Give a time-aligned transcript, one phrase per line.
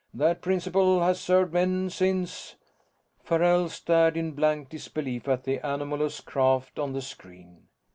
[0.15, 2.55] That principle has served men since."
[3.23, 7.67] Farrell stared in blank disbelief at the anomalous craft on the screen.